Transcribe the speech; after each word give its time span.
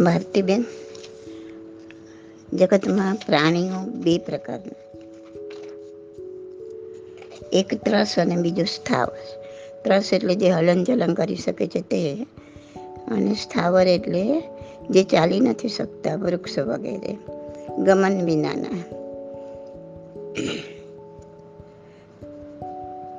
ભારતીબેન 0.00 0.64
જગતમાં 2.52 3.14
પ્રાણીઓ 3.14 3.90
બે 3.90 4.18
પ્રકારના. 4.18 4.98
એક 7.52 7.84
ત્રસ 7.84 8.14
અને 8.18 8.36
બીજું 8.36 8.66
સ્થાવર. 8.66 9.42
ત્રસ 9.84 10.12
એટલે 10.12 10.34
જે 10.34 10.50
હલન 10.50 10.84
ચલન 10.84 11.14
કરી 11.14 11.36
શકે 11.36 11.66
છે 11.66 11.80
તે. 11.80 12.26
અને 13.08 13.34
સ્થાવર 13.34 13.86
એટલે 13.86 14.42
જે 14.90 15.02
ચાલી 15.02 15.40
નથી 15.40 15.68
શકતા 15.68 16.14
વૃક્ષો 16.14 16.64
વગેરે. 16.64 17.16
ગમન 17.78 18.24
વિનાના. 18.24 18.82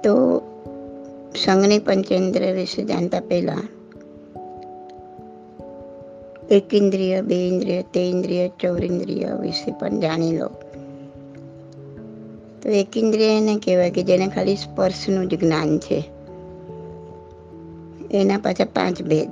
તો 0.03 0.41
સંઘની 1.45 1.79
પંચેન્દ્ર 1.79 2.51
વિશે 2.51 2.83
જાણતા 2.83 3.19
પહેલા 3.19 3.57
એક 6.51 6.73
ઇન્દ્રિય, 6.73 7.21
બે 7.21 7.47
ઇન્દ્રિય, 7.47 7.81
તે 7.81 7.99
ઇન્દ્રિય 7.99 8.47
ચૌરિન્દ્રિય 8.47 9.27
વિશે 9.41 9.71
પણ 9.71 9.99
જાણી 9.99 10.37
લો. 10.37 10.47
તો 12.63 12.69
એક 12.69 12.87
ઇન્દ્રિય 12.95 13.25
એને 13.25 13.55
કહેવાય 13.55 13.91
કે 13.91 14.03
જેને 14.03 14.27
ખાલી 14.27 14.55
સ્પર્શનું 14.55 15.27
જ 15.27 15.39
જ્ઞાન 15.39 15.79
છે. 15.79 16.03
એના 18.11 18.37
પાછા 18.37 18.65
પાંચ 18.65 19.01
ભેદ. 19.01 19.31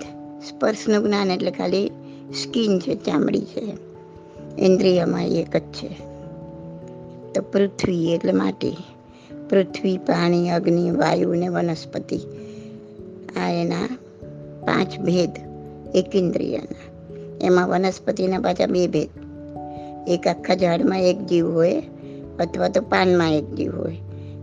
સ્પર્શનું 0.49 1.03
જ્ઞાન 1.03 1.31
એટલે 1.31 1.51
ખાલી 1.51 1.87
સ્કિન 2.43 2.79
છે, 2.79 2.95
ચામડી 2.95 3.41
છે. 3.41 3.73
ઇન્દ્રિયમાં 4.59 5.27
એક 5.27 5.57
જ 5.57 5.61
છે. 5.61 5.89
તો 7.33 7.41
પૃથ્વી 7.41 8.13
એટલે 8.13 8.31
માટી. 8.31 8.77
પૃથ્વી, 9.49 9.97
પાણી, 9.97 10.49
અગ્નિ, 10.49 10.91
વાયુ 10.91 11.33
ને 11.33 11.47
વનસ્પતિ. 11.47 12.19
આ 13.37 13.49
એના 13.49 13.85
પાંચ 14.65 14.99
ભેદ 14.99 15.29
એક 15.95 16.15
એમાં 17.45 17.69
વનસ્પતિના 17.69 18.39
પાછા 18.39 18.65
બે 18.65 18.87
ભેદ. 18.87 19.09
એક 20.07 20.27
આખા 20.27 20.55
ઝાડમાં 20.55 21.01
એક 21.01 21.25
જીવ 21.25 21.53
હોય 21.53 21.83
અથવા 22.39 22.67
તો 22.67 22.81
પાનમાં 22.81 23.33
એક 23.33 23.53
જીવ 23.53 23.77
હોય, 23.77 23.97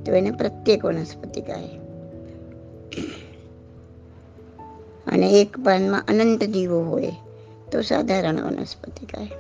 તો 0.07 0.13
એને 0.13 0.31
પ્રત્યેક 0.31 0.85
વનસ્પતિ 0.85 1.41
કહે. 1.41 1.79
અને 5.07 5.31
એક 5.31 5.57
પાનમાં 5.65 6.05
અનંત 6.09 6.45
જીવો 6.45 6.83
હોય, 6.83 7.13
તો 7.73 7.83
સાધારણ 7.83 8.41
વનસ્પતિ 8.41 9.07
કહે. 9.07 9.33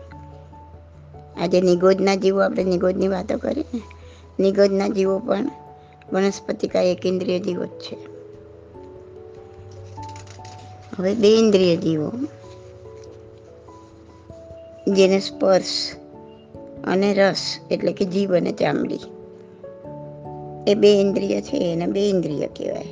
આજે 1.43 1.61
નિગોદના 1.61 2.15
જીવો, 2.15 2.41
આપણે 2.41 2.65
નિગોદની 2.65 3.09
વાતો 3.09 3.39
કરી 3.39 3.65
ને, 3.75 3.81
નિગોદના 4.41 4.89
જીવો 4.89 5.19
પણ 5.19 5.51
વનસ્પતિકા 6.13 6.81
એક 6.81 7.07
ઇન્દ્રિય 7.07 7.39
જીવો 7.39 7.65
જ 7.65 7.69
છે. 7.69 7.97
હવે 10.97 11.15
બે 11.15 11.29
ઇન્દ્રિય 11.29 11.77
જીવો. 11.77 12.13
જેને 14.95 15.19
સ્પર્શ 15.19 15.93
અને 16.85 17.15
રસ 17.15 17.59
એટલે 17.71 17.93
કે 17.93 18.05
જીવ 18.05 18.37
અને 18.37 18.53
ચામડી. 18.53 18.99
એ 20.69 20.75
બે 20.75 21.01
ઇન્દ્રિય 21.01 21.41
છે, 21.41 21.73
એને 21.73 21.87
બે 21.87 22.09
ઇન્દ્રિય 22.09 22.47
કહેવાય. 22.47 22.87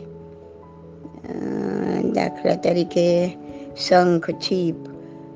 દાખલા 2.13 2.55
તરીકે 2.55 3.37
શંખ, 3.89 4.31
છીપ, 4.31 4.75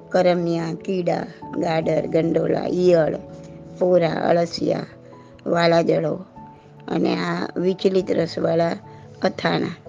કરમિયા, 0.09 0.75
કીડા, 0.75 1.27
ગાડર, 1.59 2.07
ગંડોલા, 2.07 2.67
ઈયળ, 2.67 3.17
પોરા, 3.79 4.11
અળસિયા, 4.11 4.87
વાલાજળો 5.47 6.15
અને 6.89 7.17
આ 7.17 7.49
વિચલિત 7.57 8.11
રસવાળા 8.11 8.77
અથાણા. 9.23 9.84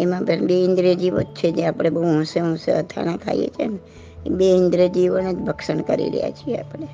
એમાં 0.00 0.24
પણ 0.24 0.46
બે 0.46 0.56
ઇન્દ્રિયજીવ 0.64 1.18
છે 1.20 1.50
જે 1.50 1.66
આપણે 1.66 1.90
બહુ 1.90 2.02
હોંશે 2.02 2.40
હોંશે 2.40 2.72
અથાણા 2.72 3.16
ખાઈએ 3.16 3.48
છીએ 3.48 3.66
ને, 3.66 3.78
એ 4.26 4.30
બે 4.30 4.50
ઇન્દ્રજીવોને 4.52 5.32
જ 5.34 5.36
ભક્ષણ 5.36 5.80
કરી 5.80 6.10
રહ્યા 6.10 6.30
છીએ 6.30 6.56
આપણે. 6.56 6.88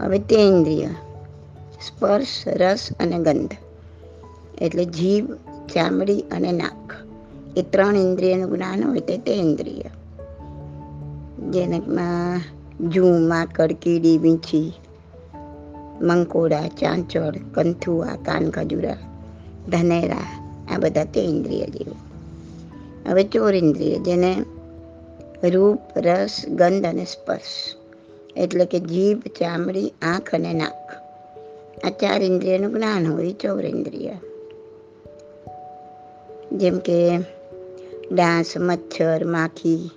હવે 0.00 0.18
તે 0.18 0.36
ઇન્દ્રિય, 0.36 0.86
સ્પર્શ, 1.86 2.44
રસ 2.46 2.88
અને 3.00 3.18
ગંધ, 3.18 3.54
એટલે 4.60 4.84
જીભ, 4.84 5.30
ચામડી 5.74 6.20
અને 6.20 6.52
નાક, 6.52 6.94
એ 7.56 7.62
ત્રણ 7.62 7.96
ઇન્દ્રિયનું 7.96 8.54
જ્ઞાન 8.56 8.84
હોય 8.84 9.00
તે 9.00 9.18
તે 9.18 9.32
ઇન્દ્રિય. 9.32 9.90
જેને 11.50 11.78
જૂ 12.88 13.08
માકડ 13.28 13.72
કીડી 13.72 14.18
વીંછી 14.18 14.72
મંકોડા, 16.02 16.68
ચાંચળ, 16.68 17.34
કંથુઆ 17.54 18.16
કાન 18.24 18.50
ખજૂરા 18.50 18.96
ધનેરા 19.68 20.41
આ 20.70 20.78
બધા 20.78 21.04
તે 21.04 21.20
ઇન્દ્રિય 21.20 21.66
જીવો. 21.66 21.96
હવે 23.10 23.24
ચોર 23.24 23.54
ઇન્દ્રિય, 23.54 23.98
જેને 23.98 24.36
રૂપ, 25.48 25.78
રસ, 25.96 26.44
ગંધ 26.48 26.86
અને 26.86 27.04
સ્પર્શ. 27.04 27.76
એટલે 28.36 28.64
કે 28.64 28.80
જીભ, 28.80 29.22
ચામડી, 29.26 29.92
આંખ 30.02 30.34
અને 30.34 30.52
નાક. 30.52 30.92
આ 31.84 31.90
ચાર 31.90 32.22
ઇન્દ્રિયનું 32.22 32.74
જ્ઞાન 32.74 33.12
હોય 33.12 33.32
ચોર 33.32 33.66
ઇન્દ્રિય. 33.66 34.10
જેમ 36.52 36.78
કે 36.78 37.18
ડાંસ, 38.12 38.56
મચ્છર, 38.56 39.24
માખી, 39.24 39.90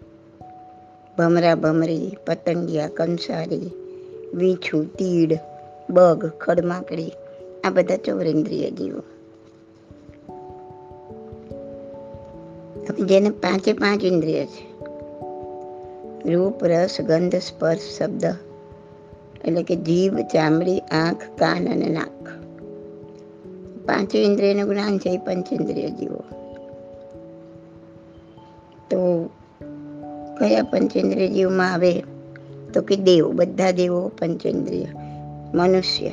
ભમરા, 1.18 1.56
ભમરી, 1.56 2.18
પતંગિયા, 2.28 2.88
કંસારી, 2.88 3.72
વીંછું, 4.34 4.94
તીડ, 4.94 5.40
બગ 5.90 6.32
ખડમાકડી 6.40 7.12
આ 7.64 7.70
બધા 7.70 7.96
ચોરેન્દ્રિય 7.96 8.72
જીવો. 8.72 9.15
જેને 12.92 13.30
પાંચે 13.30 13.74
પાંચ 13.74 14.04
ઇન્દ્રિય 14.04 14.46
છે. 14.46 14.76
રૂપ, 16.34 16.64
રસ, 16.64 17.02
ગંધ, 17.02 17.36
સ્પર્શ, 17.36 17.82
શબ્દ. 18.00 18.26
એટલે 19.46 19.64
કે 19.64 19.76
જીભ, 19.76 20.18
ચામડી, 20.20 20.80
આંખ, 20.80 21.18
કાન 21.38 21.70
અને 21.70 21.86
નાક. 21.90 22.28
પાંચે 23.86 24.24
ઇન્દ્રિયનું 24.24 24.70
જ્ઞાન 24.70 25.00
છે 25.00 25.10
એ 25.10 25.18
પંચેન્દ્રિય 25.18 25.90
જીવો. 25.90 26.24
તો 28.90 29.30
કયા 30.40 30.64
પંચેન્દ્રિય 30.64 31.28
જીવમાં 31.28 31.74
આવે? 31.74 32.04
તો 32.74 32.82
કે 32.82 32.96
દેવ, 32.96 33.32
બધા 33.32 33.72
દેવો 33.72 34.08
પંચેન્દ્રિય. 34.08 34.86
મનુષ્ય, 35.54 36.12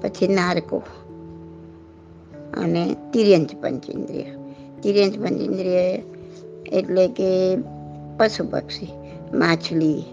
પછી 0.00 0.28
નારકો 0.28 0.82
અને 2.56 2.96
તિર્યંચ 3.12 3.56
પંચેન્દ્રિય. 3.56 4.39
તિર્યંચ 4.82 5.18
પંચેન્દ્રિય 5.18 6.02
એટલે 6.72 7.08
કે 7.08 7.56
પશુ 8.16 8.44
પક્ષી, 8.50 8.88
માછલી, 9.34 10.04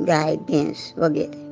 ગાય, 0.00 0.36
ભેંસ 0.36 0.98
વગેરે. 0.98 1.42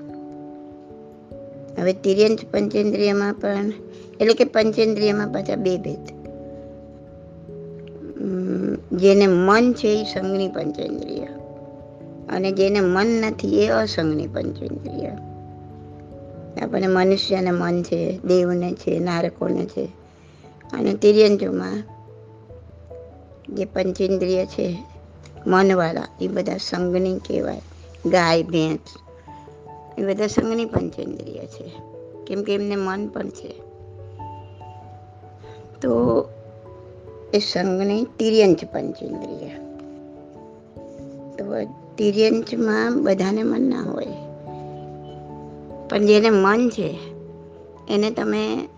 હવે 1.80 1.92
તિર્યંત 1.92 2.38
પંચેન્દ્રિયમાં 2.52 3.34
પણ, 3.34 3.72
એટલે 4.20 4.34
કે 4.34 4.44
પંચેન્દ્રિયમાં 4.44 5.28
પાછા 5.28 5.56
બે 5.56 5.76
ભેદ. 5.76 6.20
જેને 8.92 9.26
મન 9.26 9.72
છે 9.72 9.88
એ 9.88 10.04
સંઘની 10.04 10.48
પંચેન્દ્રિય 10.48 11.24
અને 12.28 12.52
જેને 12.52 12.80
મન 12.80 13.06
નથી 13.06 13.62
એ 13.62 13.68
અસંગની 13.68 14.26
પંચેન્દ્રિય. 14.26 15.08
આપણને 16.62 16.86
મનુષ્યને 16.86 17.50
મન 17.50 17.82
છે, 17.82 18.18
દેવને 18.24 18.72
છે, 18.72 18.98
નારકોને 18.98 19.66
છે. 19.66 19.88
અને 20.72 20.94
તિર્યંજોમાં 20.94 21.89
જે 23.54 23.64
પંચેન્દ્રિય 23.64 24.46
છે, 24.46 24.78
મનવાળા, 25.46 26.08
એ 26.20 26.28
બધા 26.28 26.56
સંઘની 26.56 27.18
કહેવાય. 27.18 27.60
ગાય, 28.06 28.42
ભેંસ, 28.42 28.78
એ 29.98 30.06
બધા 30.06 30.26
સંઘની 30.26 30.64
પંચેન્દ્રિય 30.64 31.46
છે. 31.46 31.72
કેમ 32.26 32.42
કે 32.42 32.54
એમને 32.54 32.76
મન 32.76 33.08
પણ 33.08 33.28
છે. 33.28 33.54
તો 35.80 36.24
એ 37.34 37.38
સંઘની 37.38 38.06
તિર્યંચ 38.18 38.64
પંચેન્દ્રિય. 38.64 39.48
તો 41.38 41.72
તિર્યંચમાં 41.96 43.02
બધાને 43.02 43.42
મન 43.42 43.62
ના 43.62 43.82
હોય. 43.82 44.06
પણ 45.88 46.06
જેને 46.06 46.30
મન 46.30 46.68
છે, 46.68 46.98
એને 47.88 48.10
તમે 48.10 48.68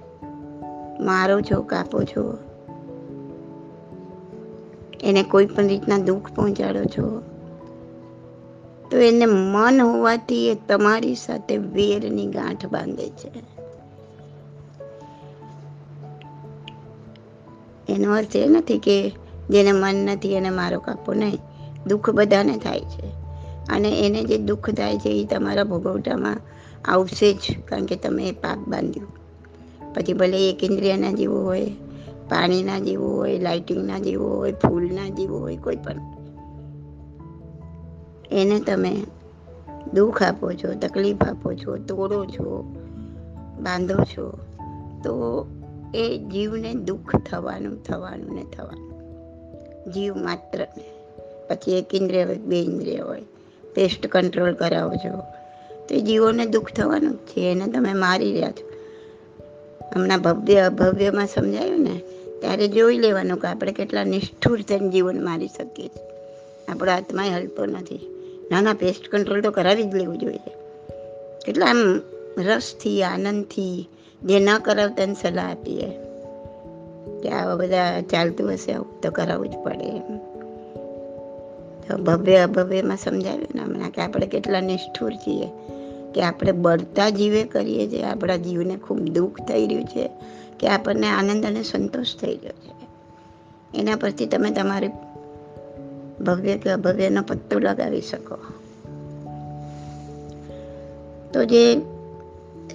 મારો 1.00 1.40
છો, 1.40 1.62
કાપો 1.62 2.02
છો 2.02 2.51
એને 5.02 5.22
કોઈ 5.22 5.46
પણ 5.46 5.66
રીતના 5.66 5.98
દુઃખ 5.98 6.32
પહોંચાડો 6.32 6.84
છો, 6.84 7.22
તો 8.90 8.96
એને 8.98 9.26
મન 9.26 9.80
હોવાથી 9.80 10.48
એ 10.48 10.54
તમારી 10.54 11.14
સાથે 11.14 11.56
વેરની 11.56 12.26
ગાંઠ 12.26 12.66
બાંધે 12.66 13.08
છે. 13.08 13.30
એનો 17.88 18.14
અર્થ 18.14 18.36
એ 18.36 18.48
નથી 18.48 18.78
કે 18.78 18.96
જેને 19.50 19.72
મન 19.72 19.94
નથી 19.94 20.34
એને 20.34 20.50
મારો 20.50 20.78
કાપો 20.80 21.14
નહીં, 21.14 21.38
દુઃખ 21.86 22.10
બધાને 22.10 22.56
થાય 22.58 22.80
છે. 22.80 23.06
અને 23.68 24.06
એને 24.06 24.24
જે 24.24 24.38
દુઃખ 24.38 24.70
થાય 24.70 24.98
છે 24.98 25.08
એ 25.08 25.24
તમારા 25.24 25.64
ભોગવટામાં 25.64 26.40
આવશે 26.84 27.32
જ, 27.32 27.60
કારણ 27.68 27.84
કે 27.84 27.96
તમે 27.96 28.32
પાપ 28.32 28.58
બાંધ્યું. 28.58 29.08
પછી 29.94 30.12
ભલે 30.12 30.50
એક 30.50 30.64
ઇન્દ્રિયના 30.64 31.10
જેવું 31.10 31.44
હોય 31.44 31.70
પાણીના 32.32 32.78
જીવો 32.78 33.08
હોય, 33.08 33.38
લાઇટિંગના 33.38 33.98
જીવો 33.98 34.28
હોય, 34.28 34.52
ફૂલના 34.52 35.08
જીવો 35.08 35.38
હોય, 35.38 35.56
કોઈ 35.56 35.76
પણ. 35.76 35.96
એને 38.32 38.60
તમે 38.60 39.02
દુઃખ 39.94 40.22
આપો 40.22 40.52
છો, 40.52 40.74
તકલીફ 40.74 41.22
આપો 41.22 41.54
છો, 41.54 41.76
તોડો 41.76 42.24
છો, 42.24 42.62
બાંધો 43.60 44.04
છો, 44.04 44.30
તો 45.04 45.46
એ 45.94 46.18
જીવને 46.32 46.74
દુઃખ 46.74 47.16
થવાનું 47.16 47.82
થવાનું 47.82 48.34
ને 48.34 48.44
થવાનું. 48.44 48.92
જીવ 49.92 50.16
માત્ર 50.16 50.66
પછી 51.48 51.78
એક 51.78 51.94
ઇન્દ્રિય 51.94 52.24
હોય, 52.24 52.36
બે 52.36 52.60
ઇન્દ્રિય 52.60 52.98
હોય. 52.98 53.22
પેસ્ટ 53.74 54.06
કંટ્રોલ 54.06 54.54
કરાવો 54.54 54.92
છો 54.94 55.16
તો 55.88 55.94
એ 55.94 56.00
જીવોને 56.00 56.46
દુઃખ 56.46 56.72
થવાનું 56.72 57.12
જ 57.12 57.16
છે, 57.16 57.52
એને 57.52 57.66
તમે 57.66 57.92
મારી 57.92 58.32
રહ્યા 58.32 58.50
છો. 58.50 58.70
હમણાં 59.94 60.22
ભવ્ય 60.22 60.58
અભવ્યમાં 60.58 61.26
સમજાયું 61.26 61.80
ને? 61.80 62.00
ત્યારે 62.42 62.68
જોઈ 62.68 62.98
લેવાનું 62.98 63.38
કે 63.38 63.48
આપણે 63.48 63.72
કેટલા 63.72 64.04
નિષ્ઠુર 64.04 64.62
થઈને 64.62 64.88
જીવન 64.88 65.24
મારી 65.24 65.48
શકીએ 65.48 65.88
છીએ. 65.88 66.08
આપણો 66.68 66.92
આત્મા 66.92 67.22
હલતો 67.22 67.66
નથી. 67.66 68.08
ના 68.50 68.60
ના 68.60 68.74
પેસ્ટ 68.74 69.08
કંટ્રોલ 69.08 69.42
તો 69.42 69.50
કરાવી 69.50 69.82
જ 69.82 69.94
લેવું 69.94 70.18
જોઈએ. 70.18 70.50
કેટલા 71.46 71.66
આમ 71.66 72.00
રસથી, 72.38 73.02
આનંદથી 73.02 73.88
જે 74.22 74.40
ન 74.40 74.58
કરાવતા 74.58 75.12
સલાહ 75.12 75.50
આપીએ. 75.50 75.90
કે 77.22 77.28
આવા 77.28 77.54
બધા 77.54 78.00
ચાલતું 78.00 78.52
હશે, 78.52 78.72
આવું 78.72 79.00
તો 79.00 79.10
કરાવવું 79.10 79.48
જ 79.48 79.56
પડે 79.56 79.84
એમ. 79.84 80.18
તો 81.88 82.02
ભવ્ય, 82.04 82.36
અભવ્યમાં 82.36 82.96
સમજાવ્યું 82.96 83.48
ને 83.54 83.62
હમણાં 83.62 83.90
કે 83.90 84.02
આપણે 84.02 84.26
કેટલા 84.26 84.60
નિષ્ઠુર 84.60 85.14
છીએ. 85.14 85.46
કે 86.14 86.22
આપણે 86.22 86.52
બળતા 86.52 87.08
જીવે 87.08 87.44
કરીએ 87.44 87.88
છીએ. 87.88 88.02
આપણા 88.02 88.36
જીવને 88.36 88.76
ખૂબ 88.76 88.98
દુઃખ 88.98 89.40
થઈ 89.40 89.66
રહ્યું 89.66 89.84
છે. 89.84 90.10
કે 90.62 90.68
આપણને 90.68 91.08
આનંદ 91.08 91.46
અને 91.46 91.62
સંતોષ 91.62 92.16
થઈ 92.16 92.36
રહ્યો 92.36 92.52
છે. 92.52 92.72
એના 93.78 93.96
પરથી 93.96 94.26
તમે 94.26 94.50
તમારી 94.50 94.90
ભવ્ય 96.20 96.56
કે 96.56 96.70
અભવ્યનો 96.70 97.22
પત્તો 97.22 97.58
લગાવી 97.58 98.00
શકો. 98.00 98.36
તો 101.32 101.44
જે 101.44 101.80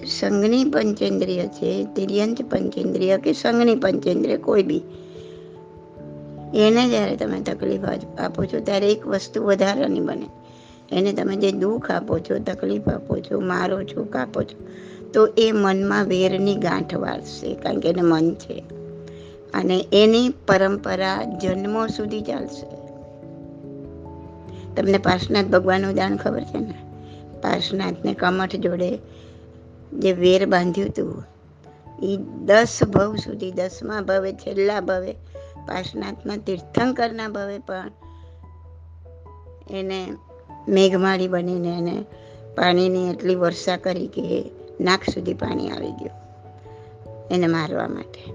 સંઘની 0.06 0.64
પંચેન્દ્રિય 0.64 1.46
છે, 1.46 1.84
તિર્યંત 1.84 2.42
પંચેન્દ્રિય 2.42 3.18
કે 3.18 3.32
સંઘની 3.32 3.74
પંચેન્દ્રિય 3.74 4.36
કોઈ 4.36 4.62
બી, 4.62 4.82
એને 6.54 6.88
જ્યારે 6.88 7.16
તમે 7.16 7.40
તકલીફ 7.40 7.84
આપો 8.18 8.44
છો, 8.44 8.60
ત્યારે 8.60 8.92
એક 8.92 9.06
વસ્તુ 9.06 9.44
વધારાની 9.44 10.00
બને. 10.00 10.28
એને 10.92 11.12
તમે 11.12 11.36
જે 11.36 11.52
દુઃખ 11.52 11.90
આપો 11.90 12.18
છો, 12.18 12.38
તકલીફ 12.38 12.88
આપો 12.88 13.16
છો, 13.16 13.40
મારો 13.40 13.82
છો, 13.82 14.04
કાપો 14.04 14.42
છો 14.42 14.66
તો 15.14 15.28
એ 15.38 15.52
મનમાં 15.52 16.04
વેરની 16.04 16.54
ગાંઠ 16.54 16.94
વાળશે, 16.94 17.54
કારણ 17.54 17.80
કે 17.80 17.88
એને 17.88 18.02
મન 18.02 18.34
છે. 18.34 18.64
અને 19.54 19.84
એની 19.92 20.28
પરંપરા 20.28 21.38
જન્મો 21.42 21.86
સુધી 21.86 22.20
ચાલશે. 22.20 22.78
તમને 24.74 24.98
પાર્શનાથ 24.98 25.46
ભગવાનનું 25.46 25.90
ઉદાહરણ 25.90 26.16
ખબર 26.16 26.40
છે 26.40 26.58
ને? 26.58 26.74
પાર્શનાથને 27.42 28.14
કમઠ 28.14 28.56
જોડે 28.56 28.98
જે 29.92 30.12
વેર 30.12 30.46
બાંધ્યું 30.46 30.88
હતું 30.88 31.24
એ 32.02 32.16
દસ 32.44 32.78
ભવ 32.84 33.16
સુધી, 33.16 33.52
દસમા 33.52 34.00
ભવે, 34.00 34.32
છેલ્લા 34.32 34.80
ભવે 34.80 35.12
પાર્શનાથમાં 35.66 36.38
તીર્થંકરના 36.38 37.28
ભવે 37.28 37.58
પણ 37.58 37.90
એને 39.70 40.06
મેઘમાળી 40.68 41.28
બનીને 41.28 41.68
એને 41.68 42.04
પાણીની 42.56 43.10
એટલી 43.10 43.34
વર્ષા 43.34 43.76
કરી 43.76 44.06
કે 44.06 44.50
નાક 44.80 45.00
સુધી 45.02 45.34
પાણી 45.34 45.70
આવી 45.70 45.92
ગયું 45.92 46.28
એને 47.30 47.46
મારવા 47.46 47.88
માટે. 47.88 48.32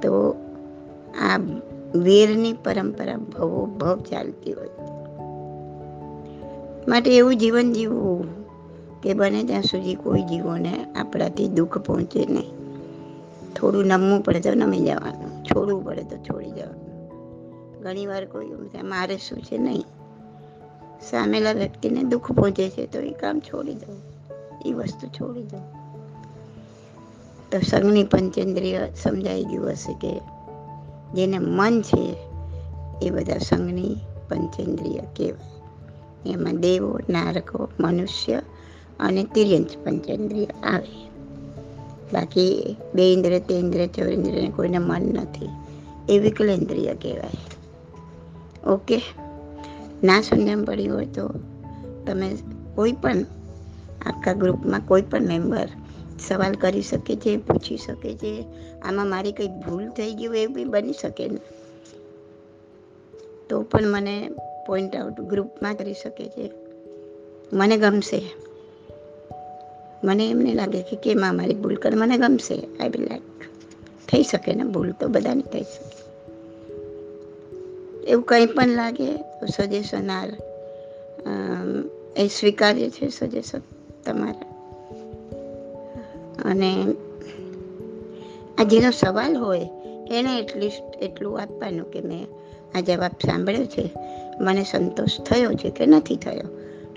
તો 0.00 0.36
આ 1.20 1.36
વીરની 1.94 2.52
પરંપરા 2.52 3.16
ભવો 3.16 3.66
ભવ 3.66 4.00
ચાલતી 4.00 4.52
હોય. 4.52 4.68
માટે 6.88 7.16
એવું 7.16 7.36
જીવન 7.36 7.72
જીવવું 7.72 8.26
કે 9.00 9.14
બને 9.14 9.44
ત્યાં 9.44 9.62
સુધી 9.62 9.94
કોઈ 9.94 10.22
જીવોને 10.22 10.84
આપણાથી 10.96 11.48
દુઃખ 11.48 11.78
પહોંચે 11.78 12.26
નહીં. 12.26 12.50
થોડું 13.54 13.86
નમવું 13.86 14.22
પડે 14.22 14.40
તો 14.40 14.54
નમી 14.54 14.78
જવાનું, 14.78 15.44
છોડવું 15.44 15.84
પડે 15.84 16.02
તો 16.02 16.16
છોડી 16.16 16.50
જવાનું. 16.50 16.88
ઘણીવાર 17.82 18.24
કોઈ 18.24 18.46
મારે 18.82 19.16
શું 19.16 19.42
છે 19.42 19.58
નહીં? 19.58 19.84
સામેલા 21.10 21.52
વ્યક્તિને 21.52 22.02
દુઃખ 22.02 22.32
પહોંચે 22.32 22.68
છે 22.68 22.86
તો 22.86 22.98
એ 22.98 23.12
કામ 23.12 23.40
છોડી 23.40 23.74
દઉં. 23.74 24.07
એ 24.66 24.72
વસ્તુ 24.72 25.06
છોડી 25.06 25.42
દો 25.42 25.58
તો 27.52 27.60
સંઘની 27.60 28.04
પંચેન્દ્રિય 28.04 28.80
સમજાઈ 29.02 29.44
ગયું 29.44 29.70
હશે 29.70 29.92
કે 29.92 30.20
જેને 31.14 31.38
મન 31.38 31.82
છે 31.82 32.16
એ 33.02 33.10
બધા 33.10 33.38
સંઘની 33.38 33.96
પંચેન્દ્રિય 34.28 34.98
કહેવાય. 34.98 36.32
એમાં 36.32 36.60
દેવો 36.60 36.98
નારકો 37.10 37.68
મનુષ્ય 37.80 38.42
અને 39.00 39.24
તિર્યંચ 39.24 39.76
પંચેન્દ્રિય 39.84 40.44
આવે. 40.44 41.08
બાકી 42.12 42.76
બે 42.94 43.12
ઇન્દ્ર, 43.12 43.38
તે 43.38 43.54
ઇન્દ્રિય 43.54 43.86
ચોરેન્દ્રિય 43.86 44.48
કોઈને 44.48 44.78
મન 44.78 45.02
નથી. 45.02 45.48
એ 46.08 46.18
વિકલેન્દ્રિય 46.18 46.94
કહેવાય. 46.94 47.36
ઓકે? 48.70 49.02
ના 50.04 50.22
સમજણ 50.22 50.64
પડી 50.64 50.86
હોય 50.86 51.06
તો 51.06 51.28
તમે 52.06 52.36
કોઈ 52.74 52.92
પણ 52.92 53.24
આખા 54.06 54.32
ગ્રુપમાં 54.32 54.80
કોઈ 54.80 55.02
પણ 55.02 55.20
મેમ્બર 55.20 55.68
સવાલ 56.28 56.52
કરી 56.52 56.82
શકે 56.82 57.16
છે, 57.16 57.36
પૂછી 57.36 57.76
શકે 57.76 58.14
છે, 58.14 58.44
આમાં 58.82 59.06
મારી 59.06 59.32
કંઈ 59.32 59.48
ભૂલ 59.48 59.88
થઈ 59.88 60.14
ગયું 60.14 60.36
એવું 60.36 60.56
બી 60.56 60.64
બની 60.64 60.92
શકે 60.92 61.28
ને. 61.28 61.38
તો 63.50 63.62
પણ 63.62 63.88
મને 63.88 64.30
પોઈન્ટ 64.66 64.96
આઉટ 64.96 65.20
ગ્રુપમાં 65.20 65.74
કરી 65.74 65.92
શકે 65.92 66.28
છે. 66.28 66.50
મને 67.52 67.76
ગમશે. 67.76 68.22
મને 70.04 70.30
એમને 70.30 70.54
લાગે 70.54 70.82
કે 70.82 70.96
કેમ 70.96 71.36
મારી 71.36 71.54
ભૂલ 71.54 71.76
કર, 71.76 71.96
મને 71.96 72.18
ગમશે. 72.18 72.54
આઈ 72.80 72.88
વિલ 72.88 73.02
લાઈક 73.02 73.22
થઈ 74.08 74.22
શકે 74.22 74.54
ને 74.54 74.62
ભૂલ 74.64 74.92
તો 74.92 75.08
બધાને 75.08 75.42
થઈ 75.42 75.62
શકે. 75.62 75.98
એવું 78.10 78.24
કંઈ 78.24 78.46
પણ 78.46 78.68
લાગે 78.68 79.16
તો 79.16 79.46
સજેશન 79.46 80.10
આર 80.10 80.28
એ 82.16 82.28
સ્વીકાર્ય 82.28 82.90
છે 82.90 83.08
સજેશન 83.08 83.60
તમારા. 84.06 84.48
અને 86.44 86.72
આ 88.58 88.62
જેનો 88.62 88.90
સવાલ 88.90 89.36
હોય, 89.36 89.68
એને 90.10 90.38
એટલીસ્ટ 90.38 91.02
એટલું 91.02 91.40
આપવાનું 91.40 91.90
કે 91.90 92.00
મેં 92.00 92.26
આ 92.78 92.80
જવાબ 92.80 93.10
સાંભળ્યો 93.10 93.64
છે. 93.64 93.90
મને 94.40 94.64
સંતોષ 94.64 95.20
થયો 95.20 95.52
છે 95.52 95.70
કે 95.70 95.86
નથી 95.86 96.16
થયો, 96.16 96.48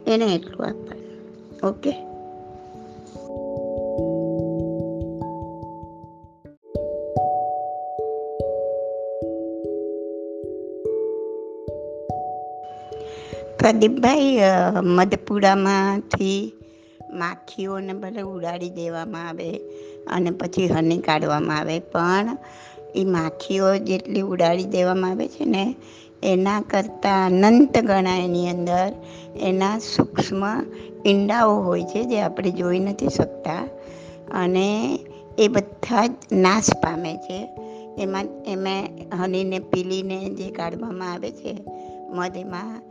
એને 0.07 0.35
એટલું 0.35 0.65
આપવાનું. 0.65 1.69
ઓકે? 1.69 1.93
પ્રદીપભાઈ 13.59 14.39
મધપુડામાંથી 14.83 16.51
માખીઓને 17.11 17.93
બધા 17.93 18.23
ઉડાડી 18.23 18.69
દેવામાં 18.69 19.27
આવે 19.27 19.49
અને 20.07 20.31
પછી 20.31 20.67
હની 20.67 20.97
કાઢવામાં 20.97 21.57
આવે, 21.57 21.79
પણ 21.79 22.37
એ 22.95 23.03
માખીઓ 23.05 23.75
જેટલી 23.77 24.21
ઉડાડી 24.21 24.65
દેવામાં 24.65 25.11
આવે 25.11 25.27
છે 25.27 25.45
ને, 25.45 25.75
એના 26.23 26.61
કરતાં 26.61 27.27
અનંત 27.27 27.77
ગણા 27.79 28.17
એની 28.17 28.49
અંદર 28.49 28.91
એના 29.39 29.79
સૂક્ષ્મ 29.79 30.43
ઈંડાઓ 31.05 31.55
હોય 31.63 31.83
છે 31.83 32.03
જે 32.03 32.21
આપણે 32.21 32.51
જોઈ 32.51 32.79
નથી 32.79 33.07
શકતા. 33.07 33.67
અને 34.33 34.99
એ 35.37 35.47
બધા 35.47 36.07
જ 36.07 36.11
નાશ 36.31 36.69
પામે 36.83 37.15
છે. 37.17 37.39
એમાં 37.99 38.25
એમાં 38.47 38.83
હનીને 39.21 39.59
પીલીને 39.59 40.19
જે 40.29 40.49
કાઢવામાં 40.49 41.11
આવે 41.11 41.31
છે, 41.31 41.57
મધ 42.09 42.37
એમાં 42.37 42.81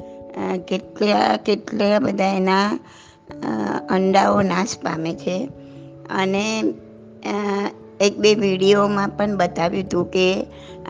કેટલા 0.66 1.36
કેટલા 1.36 1.98
બધા 1.98 2.24
એના 2.24 2.78
અંડાઓ 3.90 4.42
નાશ 4.42 4.68
પામે 4.82 5.14
છે. 5.14 5.48
અને 6.10 6.64
એક 8.00 8.18
બે 8.18 8.34
વિડીયોમાં 8.34 9.08
પણ 9.08 9.36
બતાવ્યું 9.36 9.84
હતું 9.84 10.10
કે 10.10 10.46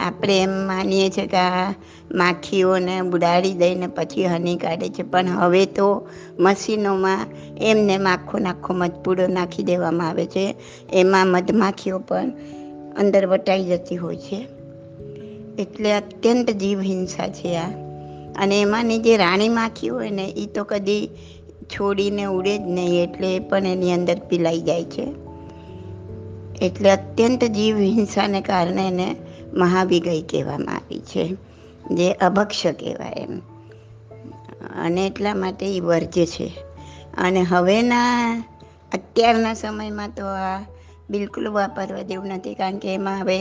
આપણે 0.06 0.42
એમ 0.42 0.50
માનીએ 0.50 1.11
છીએ 1.11 1.26
કે 1.26 1.37
આ 1.37 1.75
માખીઓને 2.11 2.99
ઉડાડી 3.00 3.54
દઈને 3.54 3.87
પછી 3.87 4.26
હની 4.26 4.56
કાઢે 4.56 4.88
છે. 4.88 5.02
પણ 5.02 5.28
હવે 5.28 5.66
તો 5.66 6.09
મશીનોમાં 6.38 7.26
એમને 7.61 7.97
આખો 7.97 8.38
નાખો 8.38 8.75
મજપૂડો 8.75 9.26
નાખી 9.26 9.62
દેવામાં 9.62 10.09
આવે 10.09 10.26
છે. 10.26 10.54
એમાં 10.92 11.26
મધમાખીઓ 11.26 11.99
પણ 11.99 12.30
અંદર 12.99 13.26
વટાઈ 13.26 13.64
જતી 13.64 13.97
હોય 13.97 14.16
છે. 14.16 14.49
એટલે 15.59 15.92
અત્યંત 15.92 16.50
જીવ 16.50 16.80
હિંસા 16.80 17.28
છે 17.28 17.56
આ. 17.56 17.70
અને 18.37 18.61
એમાંની 18.61 18.99
જે 18.99 19.16
રાણી 19.16 19.49
માખી 19.49 19.88
હોય 19.88 20.11
ને 20.11 20.25
એ 20.25 20.47
તો 20.47 20.64
કદી 20.64 21.11
છોડીને 21.70 22.24
ઉડે 22.24 22.56
જ 22.58 22.60
નહીં, 22.60 23.02
એટલે 23.02 23.38
પણ 23.38 23.66
એની 23.66 23.92
અંદર 23.92 24.18
પીલાઈ 24.28 24.60
જાય 24.60 24.84
છે. 24.84 25.06
એટલે 26.62 26.90
અત્યંત 26.90 27.44
જીવ 27.44 27.78
હિંસાને 27.78 28.40
કારણે 28.40 28.86
એને 28.88 29.16
મહાવિગય 29.54 30.20
કહેવામાં 30.22 30.76
આવી 30.76 31.00
છે, 31.00 31.24
જે 31.90 32.12
અભક્ષ 32.12 32.66
કહેવાય 32.80 33.14
એમ. 33.16 33.38
અને 34.84 35.06
એટલા 35.06 35.34
માટે 35.34 35.76
એ 35.76 35.80
વર્જ્ય 35.80 36.26
છે. 36.26 36.48
અને 37.18 37.40
હવેના 37.42 38.04
અત્યારના 38.92 39.54
સમયમાં 39.54 40.10
તો 40.16 40.26
આ 40.26 40.60
બિલકુલ 41.10 41.48
વાપરવા 41.48 42.02
જેવું 42.02 42.26
નથી, 42.26 42.54
કારણ 42.54 42.78
કે 42.78 42.94
એમાં 42.94 43.22
હવે 43.22 43.38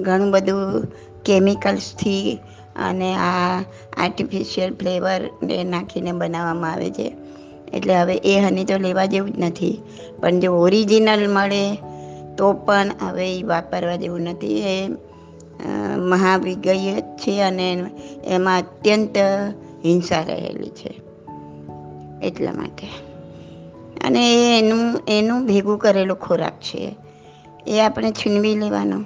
ઘણું 0.00 0.30
બધું 0.30 0.86
કેમિકલ્સથી 1.24 2.38
અને 2.76 3.14
આ 3.14 3.60
આર્ટિફિશિયલ 3.96 4.74
ફ્લેવર 4.74 5.20
નાખીને 5.64 6.12
બનાવવામાં 6.12 6.72
આવે 6.72 6.90
છે. 6.90 7.12
એટલે 7.74 7.94
હવે 7.94 8.14
એ 8.14 8.38
હની 8.38 8.64
તો 8.64 8.78
લેવા 8.78 9.04
જેવું 9.04 9.30
જ 9.30 9.38
નથી. 9.38 9.82
પણ 10.20 10.40
જો 10.40 10.52
ઓરિજિનલ 10.52 11.30
મળે, 11.30 11.76
તો 12.36 12.52
પણ 12.52 12.90
હવે 13.00 13.38
એ 13.38 13.42
વાપરવા 13.42 13.96
જેવું 13.96 14.20
નથી. 14.20 14.60
એ 14.60 14.88
મહાવિગય 15.96 17.00
છે 17.00 17.40
અને 17.40 17.84
એમાં 18.24 18.58
અત્યંત 18.58 19.16
હિંસા 19.84 20.22
રહેલી 20.22 20.68
છે. 20.68 21.00
એટલા 22.22 22.52
માટે. 22.52 22.86
અને 24.04 24.58
એનું 24.58 25.00
એનું 25.08 25.46
ભેગું 25.46 25.78
કરેલો 25.78 26.14
ખોરાક 26.14 26.52
છે. 26.52 26.96
એ 27.66 27.80
આપણે 27.80 28.10
છીનવી 28.10 28.54
લેવાનો. 28.54 29.04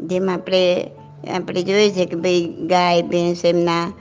જેમ 0.00 0.30
આપણે 0.30 0.90
આપણે 1.30 1.62
જોઈએ 1.62 1.90
છે 1.90 2.04
કે 2.04 2.16
ભાઈ 2.16 2.44
ગાય, 2.44 3.02
ભેંસ 3.02 3.44
એમના 3.44 3.92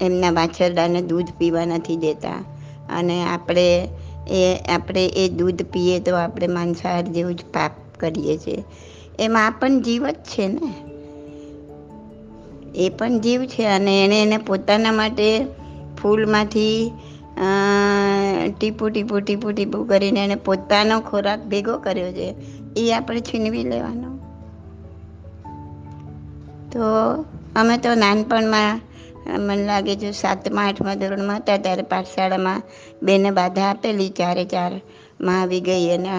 એમના 0.00 0.30
વાછરડાને 0.30 1.02
દૂધ 1.02 1.26
પીવા 1.38 1.64
નથી 1.64 1.96
દેતા. 1.96 2.44
અને 2.90 3.24
આપણે 3.24 3.88
એ 4.28 4.56
આપણે 4.74 5.06
એ 5.06 5.28
દૂધ 5.28 5.62
પીએ 5.62 6.00
તો 6.00 6.16
આપણે 6.16 6.46
માંસાહાર 6.46 7.02
જેવું 7.02 7.34
જ 7.34 7.44
પાપ 7.54 7.70
કરીએ 8.00 8.36
છીએ. 8.36 8.64
એમાં 9.18 9.52
પણ 9.52 9.80
જીવ 9.80 10.08
જ 10.08 10.14
છે 10.14 10.48
ને? 10.48 10.72
એ 12.76 12.88
પણ 12.88 13.20
જીવ 13.20 13.44
છે 13.44 13.64
અને 13.64 14.04
એણે 14.04 14.22
એને 14.22 14.36
પોતાના 14.36 14.92
માટે 14.92 15.46
ફૂલમાંથી 16.02 16.90
ટીપું 18.58 18.90
ટીપું 18.90 19.22
ટીપું 19.22 19.54
ટીપું 19.54 19.88
કરીને 19.88 20.24
એને 20.24 20.34
પોતાનો 20.34 21.00
ખોરાક 21.00 21.44
ભેગો 21.44 21.78
કર્યો 21.78 22.12
છે. 22.12 22.34
એ 22.76 22.92
આપણે 22.92 23.20
છીનવી 23.20 23.62
લેવાનો. 23.62 24.13
તો 26.74 26.86
અમે 27.56 27.78
તો 27.78 27.94
નાનપણમાં, 27.94 28.80
મને 29.38 29.66
લાગે 29.66 29.96
છે 29.96 30.10
સાતમા, 30.12 30.62
આઠમા 30.62 30.94
ધોરણમાં 30.94 31.36
હતા 31.36 31.56
ત્યારે 31.56 31.82
પાઠશાળામાં 31.82 32.62
બેને 33.02 33.30
બાધા 33.30 33.62
આપેલી 33.62 34.08
ચારે 34.08 34.44
ચારમાં 34.44 35.40
આવી 35.40 35.60
ગઈ 35.60 35.90
અને 35.90 36.10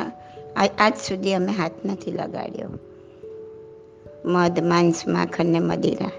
આજ 0.80 0.94
સુધી 1.08 1.34
અમે 1.34 1.52
હાથ 1.52 1.72
નથી 1.86 2.12
લગાડ્યો. 2.12 2.70
મધ, 4.26 4.60
માંસ 4.64 5.08
માખણ 5.08 5.46
ને 5.46 5.60
મદિરા. 5.60 6.12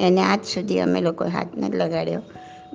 એને 0.00 0.20
આજ 0.20 0.44
સુધી 0.44 0.80
અમે 0.80 1.00
લોકો 1.00 1.24
હાથ 1.24 1.52
નથી 1.56 1.78
લગાડ્યો. 1.78 2.22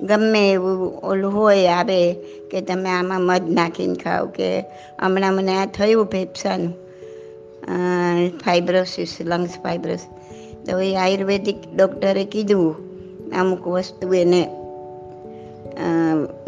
ગમે 0.00 0.52
એવું 0.52 1.00
ઓલું 1.02 1.32
હોય 1.34 1.66
આવે 1.66 2.14
કે 2.50 2.60
તમે 2.60 2.90
આમાં 2.90 3.20
મધ 3.20 3.48
નાખીને 3.50 3.94
ખાઓ 3.94 4.26
કે 4.26 4.64
હમણાં 5.00 5.34
મને 5.34 5.56
આ 5.56 5.66
થયું 5.66 6.06
ફેફસાનું 6.06 6.74
ફાઇબ્રોસિસ, 8.38 9.16
લંગ્સ 9.20 9.50
ફાઇબ્રોસિસ. 9.50 10.17
તો 10.68 10.80
એ 10.80 10.96
આયુર્વેદિક 10.96 11.56
ડૉક્ટરે 11.76 12.24
કીધું, 12.24 12.76
અમુક 13.32 13.68
વસ્તુ 13.68 14.14
એને 14.14 14.48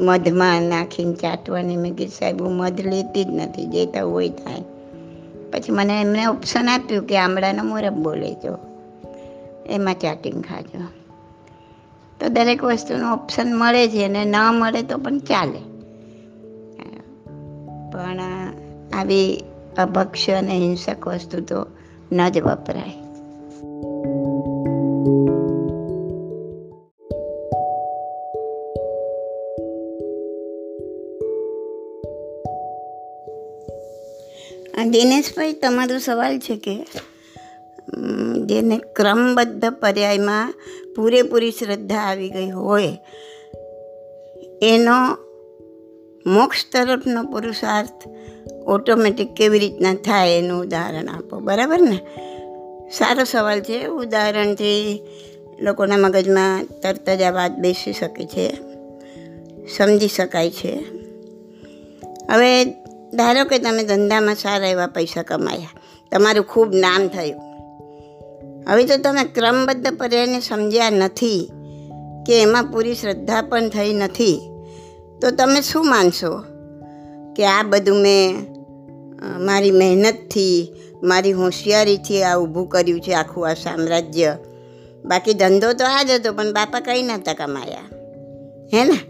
મધમાં 0.01 0.63
નાખીને 0.63 1.13
ચાટવાની. 1.13 1.77
મેં 1.77 1.95
કીધું, 1.95 2.15
સાહેબ, 2.19 2.43
હું 2.43 2.53
મધ 2.53 2.81
લેતી 2.81 3.25
જ 3.25 3.29
નથી 3.29 3.67
જે 3.67 3.87
થવું 3.87 4.13
હોય 4.13 4.29
થાય. 4.29 4.63
પછી 5.53 5.73
મને 5.73 6.01
એમને 6.01 6.27
ઓપ્શન 6.27 6.69
આપ્યું 6.69 7.07
કે 7.07 7.19
આમળાનો 7.19 7.65
મુરબ્બો 7.65 8.15
લેજો 8.15 8.59
એમાં 9.67 9.95
ચાટીને 9.95 10.43
ખાજો. 10.43 10.83
તો 12.21 12.29
દરેક 12.29 12.65
વસ્તુનું 12.65 13.13
ઓપ્શન 13.13 13.57
મળે 13.57 13.89
છે 13.89 14.05
અને 14.05 14.25
ન 14.25 14.37
મળે 14.37 14.83
તો 14.83 14.99
પણ 14.99 15.19
ચાલે. 15.19 15.61
પણ 17.93 18.21
આવી 18.93 19.45
અભક્ષ્ય 19.79 20.33
અને 20.33 20.59
હિંસક 20.59 21.09
વસ્તુ 21.09 21.41
તો 21.41 21.67
ન 22.13 22.29
જ 22.29 22.41
વપરાય. 22.41 23.10
દિનેશભાઈ, 34.85 35.53
તમારો 35.53 35.99
સવાલ 35.99 36.39
છે 36.39 36.57
કે 36.57 36.87
જેને 38.47 38.79
ક્રમબદ્ધ 38.79 39.71
પર્યાયમાં 39.71 40.55
પૂરેપૂરી 40.97 41.51
શ્રદ્ધા 41.51 41.97
આવી 41.97 42.31
ગઈ 42.31 42.51
હોય, 42.51 42.99
એનો 44.63 45.17
મોક્ષ 46.27 46.65
તરફનો 46.73 47.23
પુરુષાર્થ 47.23 48.09
ઓટોમેટિક 48.67 49.33
કેવી 49.33 49.59
રીતના 49.59 49.95
થાય 49.95 50.39
એનું 50.39 50.61
ઉદાહરણ 50.61 51.07
આપો. 51.07 51.39
બરાબર 51.39 51.81
ને? 51.81 51.99
સારો 52.91 53.25
સવાલ 53.25 53.61
છે. 53.61 53.87
ઉદાહરણથી 53.87 55.03
લોકોના 55.61 55.97
મગજમાં 55.97 56.65
તરત 56.83 57.11
જ 57.11 57.23
આ 57.23 57.31
વાત 57.31 57.53
બેસી 57.53 57.93
શકે 57.93 58.25
છે. 58.27 58.57
સમજી 59.77 60.09
શકાય 60.09 60.51
છે. 60.51 60.85
હવે 62.31 62.65
ધારો 63.15 63.45
કે 63.45 63.59
તમે 63.59 63.85
ધંધામાં 63.85 64.35
સારા 64.35 64.69
એવા 64.69 64.87
પૈસા 64.87 65.23
કમાયા. 65.23 65.69
તમારું 66.13 66.45
ખૂબ 66.45 66.75
નામ 66.75 67.09
થયું. 67.09 67.41
હવે 68.69 68.85
તો 68.85 68.97
તમે 68.97 69.25
ક્રમબદ્ધ 69.25 69.99
પર્યાયને 69.99 70.41
સમજ્યા 70.41 70.91
નથી 70.91 71.51
કે 72.27 72.43
એમાં 72.43 72.65
પૂરી 72.65 72.95
શ્રદ્ધા 72.95 73.43
પણ 73.43 73.69
થઈ 73.69 73.93
નથી. 73.93 74.41
તો 75.23 75.31
તમે 75.31 75.61
શું 75.61 75.91
માનશો? 75.91 76.43
કે 77.37 77.47
આ 77.47 77.63
બધું 77.63 77.97
મેં 77.97 78.47
મારી 79.39 79.71
મહેનતથી, 79.71 80.73
મારી 81.03 81.33
હોશિયારીથી 81.33 82.23
આ 82.23 82.37
ઊભું 82.37 82.69
કર્યું 82.69 83.01
છે 83.01 83.15
આખું 83.15 83.49
આ 83.49 83.55
સામ્રાજ્ય. 83.55 84.37
બાકી 85.05 85.35
ધંધો 85.35 85.73
તો 85.73 85.85
આ 85.85 86.03
જ 86.03 86.11
હતો, 86.11 86.33
પણ 86.33 86.53
બાપા 86.53 86.81
કંઈ 86.81 87.03
નહોતા 87.03 87.33
કમાયા. 87.33 87.79
હે 88.75 88.85
ને? 88.85 89.01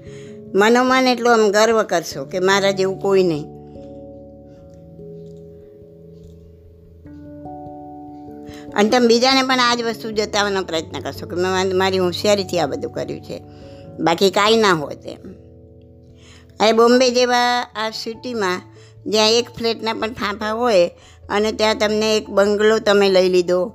મનોમન 0.54 1.06
એટલો 1.06 1.32
આમ 1.32 1.50
ગર્વ 1.50 1.82
કરશો 1.82 2.24
કે 2.24 2.38
મારા 2.38 2.70
જેવું 2.70 2.98
કોઈ 2.98 3.22
નહીં. 3.22 3.59
અને 8.76 8.90
તમે 8.90 9.06
બીજાને 9.06 9.42
પણ 9.42 9.60
આ 9.60 9.74
જ 9.74 9.82
વસ્તુ 9.82 10.10
જતાવવાનો 10.10 10.62
પ્રયત્ન 10.62 11.00
કરશો 11.00 11.26
કે 11.26 11.36
મેં 11.36 11.76
મારી 11.76 11.98
હોશિયારીથી 11.98 12.58
આ 12.58 12.66
બધું 12.66 12.92
કર્યું 12.92 13.20
છે. 13.20 13.42
બાકી 14.00 14.30
કાંઈ 14.30 14.56
ના 14.56 14.72
હોત 14.72 15.06
એમ. 15.06 15.30
હવે 16.62 16.72
બોમ્બે 16.72 17.10
જેવા 17.10 17.66
આ 17.76 17.90
સિટીમાં 17.90 18.62
જ્યાં 19.06 19.30
એક 19.30 19.50
ફ્લેટના 19.50 19.94
પણ 19.94 20.12
ફાંફા 20.12 20.52
હોય 20.52 20.90
અને 21.30 21.52
ત્યાં 21.52 21.78
તમને 21.78 22.16
એક 22.16 22.30
બંગલો 22.30 22.78
તમે 22.78 23.08
લઈ 23.08 23.28
લીધો 23.28 23.72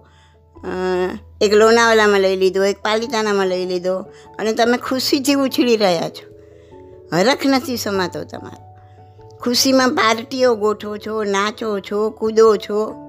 એક 1.42 1.54
લોનાવાલામાં 1.54 2.20
લઈ 2.20 2.36
લીધો, 2.36 2.64
એક 2.64 2.78
પાલિતાનામાં 2.82 3.48
લઈ 3.48 3.66
લીધો 3.66 4.00
અને 4.40 4.54
તમે 4.54 4.78
ખુશીથી 4.78 5.34
ઉછળી 5.34 5.78
રહ્યા 5.78 6.10
છો. 6.10 6.36
હરખ 7.16 7.38
નથી 7.46 7.78
સમાતો 7.78 8.24
તમારો. 8.24 8.66
ખુશીમાં 9.38 9.90
પાર્ટીઓ 9.90 10.56
ગોઠવો 10.56 10.98
છો, 10.98 11.24
નાચો 11.24 11.80
છો, 11.80 12.10
કૂદો 12.10 12.56
છો. 12.56 13.05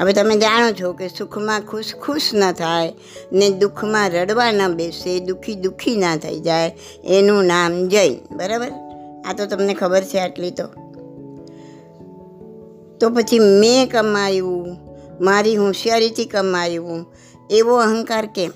હવે 0.00 0.12
તમે 0.12 0.36
જાણો 0.36 0.72
છો 0.72 0.92
કે 0.92 1.08
સુખમાં 1.08 1.60
ખુશ 1.60 1.94
ખુશ 1.94 2.30
ન 2.34 2.52
થાય 2.52 2.92
ને 3.32 3.50
દુઃખમાં 3.50 4.10
રડવા 4.10 4.52
ન 4.52 4.74
બેસે, 4.74 5.20
દુઃખી 5.20 5.54
દુઃખી 5.54 5.96
ના 5.96 6.16
થઈ 6.16 6.40
જાય, 6.40 6.76
એનું 7.04 7.44
નામ 7.44 7.88
જૈન 7.88 8.36
બરાબર? 8.36 8.70
આ 9.26 9.32
તો 9.32 9.46
તમને 9.46 9.74
ખબર 9.74 10.02
છે 10.02 10.18
આટલી 10.18 10.50
તો. 10.50 10.66
તો 13.00 13.10
પછી 13.10 13.38
મેં 13.38 13.90
કમાયું, 13.90 14.76
મારી 15.20 15.56
હોશિયારીથી 15.56 16.24
કમાયું, 16.24 17.06
એવો 17.50 17.76
અહંકાર 17.76 18.26
કેમ? 18.26 18.50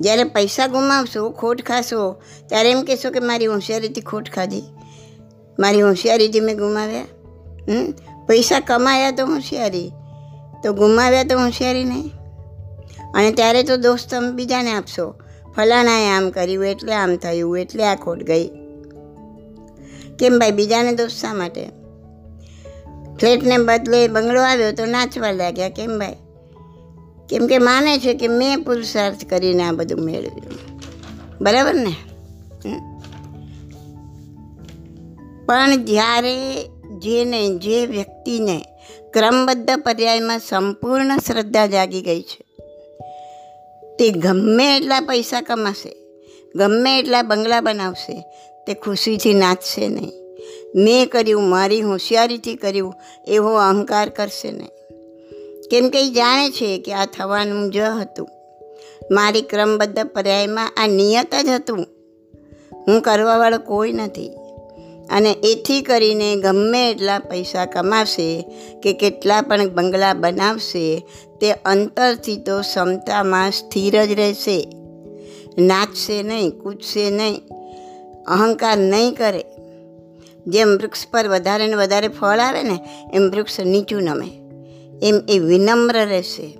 જ્યારે 0.00 0.24
પૈસા 0.24 0.66
ગુમાવશો, 0.66 1.30
ખોટ 1.30 1.62
ખાશો, 1.62 2.22
ત્યારે 2.46 2.70
એમ 2.70 2.82
કહેશો 2.82 3.10
કે 3.10 3.20
મારી 3.20 3.46
હોશિયારીથી 3.46 4.00
ખોટ 4.00 4.30
ખાધી. 4.30 4.62
મારી 5.58 5.80
હોશિયારીથી 5.80 6.40
મેં 6.40 6.58
ગુમાવ્યા? 6.58 7.04
પૈસા 8.26 8.60
કમાયા 8.60 9.10
તો 9.10 9.26
હોશિયારી, 9.26 9.92
તો 10.62 10.72
ગુમાવ્યા 10.72 11.24
તો 11.24 11.38
હોશિયારી 11.38 11.84
નહીં. 11.84 12.10
અને 13.14 13.30
ત્યારે 13.30 13.62
તો 13.62 13.76
દોસ્ત 13.76 14.10
તમે 14.10 14.32
બીજાને 14.32 14.70
આપશો. 14.72 15.14
ફલાણાએ 15.56 16.10
આમ 16.10 16.30
કર્યું, 16.30 16.64
એટલે 16.64 16.94
આમ 16.94 17.16
થયું, 17.16 17.58
એટલે 17.58 17.84
આ 17.84 17.94
ખોટ 17.94 18.22
ગઈ. 18.22 18.48
કેમ 20.18 20.38
ભાઈ, 20.38 20.50
બીજાને 20.50 20.92
દોસ્ત 20.92 21.16
શા 21.20 21.34
માટે? 21.34 21.68
ફ્લેટને 23.20 23.58
બદલે 23.58 24.08
બંગલો 24.08 24.42
આવ્યો 24.42 24.72
તો 24.72 24.84
નાચવા 24.84 25.30
લાગ્યા, 25.30 25.68
કેમ 25.68 25.98
ભાઈ? 25.98 26.16
કેમ 27.28 27.46
કે 27.46 27.58
માને 27.58 27.98
છે 27.98 28.14
કે 28.14 28.28
મેં 28.28 28.62
પુરુષાર્થ 28.62 29.24
કરીને 29.24 29.62
આ 29.62 29.72
બધું 29.72 30.04
મેળવ્યું. 30.04 30.80
બરાબર 31.40 31.74
ને? 31.74 31.94
પણ 35.46 35.84
જ્યારે 35.84 36.64
જેને, 36.98 37.48
જે 37.48 37.86
વ્યક્તિને 37.86 38.64
ક્રમબદ્ધ 39.12 39.70
પર્યાયમાં 39.82 40.38
સંપૂર્ણ 40.38 41.18
શ્રદ્ધા 41.18 41.66
જાગી 41.66 42.02
ગઈ 42.02 42.22
છે. 42.22 42.44
તે 43.98 44.10
ગમે 44.10 44.76
એટલા 44.76 45.00
પૈસા 45.00 45.40
કમાશે, 45.40 45.96
ગમે 46.54 46.98
એટલા 46.98 47.22
બંગલા 47.22 47.60
બનાવશે, 47.60 48.24
તે 48.66 48.74
ખુશીથી 48.74 49.34
નાચશે 49.34 49.88
નહીં. 49.88 50.12
મેં 50.74 51.08
કર્યું, 51.08 51.42
મારી 51.42 51.80
હોશિયારીથી 51.80 52.54
કર્યું, 52.54 52.94
એવો 53.26 53.54
અહંકાર 53.54 54.08
કરશે 54.08 54.52
નહીં. 54.52 54.68
કેમ 55.70 55.88
કે 55.88 56.06
એ 56.06 56.10
જાણે 56.10 56.50
છે 56.50 56.78
કે 56.78 56.92
આ 56.92 57.04
થવાનું 57.04 57.70
જ 57.70 57.76
હતું. 57.76 58.28
મારી 59.10 59.42
ક્રમબદ્ધ 59.42 60.06
પર્યાયમાં 60.06 60.72
આ 60.76 60.86
નિયત 60.86 61.34
જ 61.34 61.48
હતું. 61.48 61.86
હું 62.88 63.00
કરવાવાળો 63.00 63.58
કોઈ 63.58 63.92
નથી. 63.92 64.30
અને 65.10 65.32
એથી 65.32 65.82
કરીને 65.82 66.36
ગમે 66.36 66.90
એટલા 66.90 67.18
પૈસા 67.18 67.66
કમાશે 67.66 68.44
કે 68.82 68.92
કેટલા 68.92 69.42
પણ 69.42 69.68
બંગલા 69.68 70.14
બનાવશે, 70.14 71.06
તે 71.40 71.52
અંતરથી 71.52 72.36
તો 72.36 72.60
ક્ષમતામાં 72.60 73.50
સ્થિર 73.50 74.04
જ 74.04 74.12
રહેશે. 74.12 74.68
નાચશે 75.58 76.22
નહીં, 76.22 76.50
કૂદશે 76.50 77.10
નહીં, 77.10 77.40
અહંકાર 78.26 78.78
નહીં 78.78 79.14
કરે. 79.14 79.44
જેમ 80.46 80.68
વૃક્ષ 80.68 81.06
પર 81.10 81.28
વધારે 81.28 81.66
ને 81.66 81.74
વધારે 81.74 82.08
ફળ 82.08 82.38
આવે 82.38 82.62
ને, 82.62 82.78
એમ 83.12 83.30
વૃક્ષ 83.30 83.60
નીચું 83.60 84.02
નમે. 84.02 84.30
એમ 85.02 85.14
એ 85.28 85.38
વિનમ્ર 85.38 86.06
રહેશે. 86.06 86.58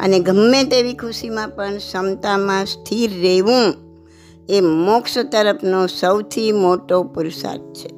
અને 0.00 0.20
ગમે 0.20 0.64
તેવી 0.64 0.94
ખુશીમાં 0.94 1.48
પણ 1.48 1.76
ક્ષમતામાં 1.76 2.66
સ્થિર 2.66 3.10
રહેવું 3.22 3.83
એ 4.48 4.60
મોક્ષ 4.60 5.18
તરફનો 5.18 5.86
સૌથી 5.86 6.52
મોટો 6.52 7.02
પુરુષાર્થ 7.02 7.62
છે. 7.62 7.88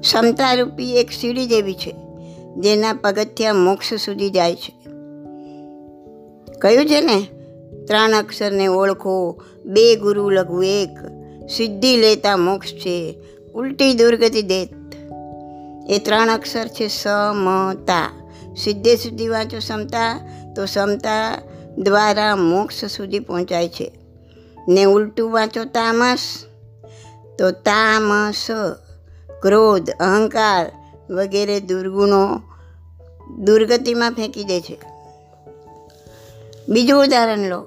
ક્ષમતારૂપી 0.00 0.96
એક 0.96 1.12
સીડી 1.12 1.46
જેવી 1.46 1.74
છે, 1.74 1.94
જેના 2.56 2.92
પગથિયા 2.92 3.54
મોક્ષ 3.54 3.94
સુધી 3.94 4.30
જાય 4.30 4.54
છે. 4.54 4.72
કયું 6.58 6.86
છે 6.86 7.00
ને, 7.00 7.26
ત્રણ 7.84 8.12
અક્ષરને 8.12 8.66
ઓળખો, 8.66 9.42
બે 9.64 9.96
ગુરુ 9.96 10.30
લઘુ 10.30 10.62
એક, 10.62 10.90
સિદ્ધિ 11.50 11.96
લેતા 11.96 12.36
મોક્ષ 12.36 12.72
છે, 12.72 13.14
ઉલટી 13.54 13.94
દુર્ગતિ 13.94 14.42
દેત. 14.42 14.70
એ 15.88 15.98
ત્રણ 15.98 16.28
અક્ષર 16.28 16.66
છે 16.66 16.88
સમતા. 16.88 18.30
સિદ્ધે 18.56 18.96
સુધી 18.96 19.28
વાંચો 19.28 19.58
ક્ષમતા 19.58 20.28
તો 20.56 20.64
ક્ષમતા 20.64 21.42
દ્વારા 21.78 22.36
મોક્ષ 22.36 22.84
સુધી 22.84 23.18
પહોંચાય 23.18 23.68
છે. 23.68 23.92
ને 24.68 24.84
ઉલટું 24.84 25.32
વાંચો 25.32 25.64
તામસ 25.64 26.44
તો 27.38 27.50
તામસ, 27.50 28.46
ક્રોધ, 29.42 29.90
અહંકાર 29.90 30.72
વગેરે 31.10 31.60
દુર્ગુણો 31.60 32.40
દુર્ગતિમાં 33.38 34.12
ફેંકી 34.12 34.44
દે 34.44 34.60
છે. 34.60 34.78
બીજું 36.68 37.02
ઉદાહરણ 37.02 37.38
લો. 37.38 37.66